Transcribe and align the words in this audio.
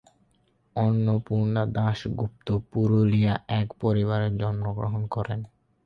অন্নপূর্ণা 0.75 1.63
দাশগুপ্ত 1.75 2.47
পুরুলিয়া 2.71 3.33
এক 3.59 3.67
পরিবারে 3.81 4.27
জন্মগ্রহণ 4.41 5.01
করেন। 5.07 5.39